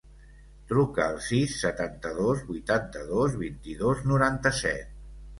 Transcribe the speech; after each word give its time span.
Truca 0.69 1.01
al 1.07 1.17
sis, 1.25 1.51
setanta-dos, 1.65 2.41
vuitanta-dos, 2.47 3.35
vint-i-dos, 3.43 4.01
noranta-set. 4.13 4.97